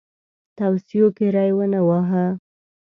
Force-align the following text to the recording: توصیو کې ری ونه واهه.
توصیو 0.57 1.07
کې 1.17 1.27
ری 1.35 1.51
ونه 1.57 1.81
واهه. 1.87 2.25